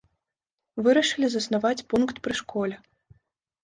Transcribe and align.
Вырашылі 0.87 1.27
заснаваць 1.35 1.77
пункт 1.95 2.15
пры 2.27 2.33
школе. 2.45 2.75